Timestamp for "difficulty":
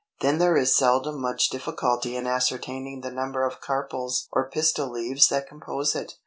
1.51-2.15